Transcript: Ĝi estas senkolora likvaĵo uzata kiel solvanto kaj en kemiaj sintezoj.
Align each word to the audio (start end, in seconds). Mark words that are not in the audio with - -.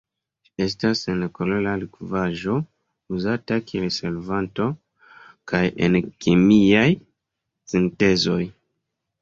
Ĝi 0.51 0.61
estas 0.63 1.01
senkolora 1.07 1.73
likvaĵo 1.81 2.55
uzata 3.17 3.59
kiel 3.67 3.85
solvanto 3.99 4.65
kaj 5.53 5.63
en 5.89 6.01
kemiaj 6.27 6.89
sintezoj. 7.75 8.43